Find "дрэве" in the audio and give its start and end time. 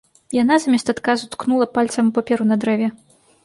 2.65-2.87